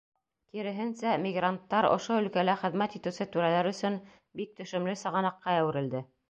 [0.53, 4.01] Киреһенсә, мигранттар ошо өлкәлә хеҙмәт итеүсе түрәләр өсөн
[4.41, 6.05] бик төшөмлө сығанаҡҡа әүерелде.